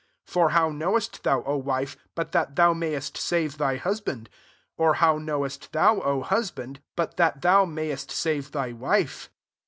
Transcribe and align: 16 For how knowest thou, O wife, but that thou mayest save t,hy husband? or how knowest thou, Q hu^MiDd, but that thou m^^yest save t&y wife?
16 0.25 0.33
For 0.33 0.49
how 0.49 0.69
knowest 0.69 1.21
thou, 1.23 1.43
O 1.43 1.55
wife, 1.57 1.95
but 2.15 2.31
that 2.31 2.55
thou 2.55 2.73
mayest 2.73 3.17
save 3.19 3.59
t,hy 3.59 3.75
husband? 3.77 4.31
or 4.75 4.95
how 4.95 5.19
knowest 5.19 5.71
thou, 5.73 5.93
Q 5.99 6.23
hu^MiDd, 6.23 6.77
but 6.95 7.17
that 7.17 7.43
thou 7.43 7.67
m^^yest 7.67 8.09
save 8.09 8.49
t&y 8.51 8.71
wife? 8.71 9.29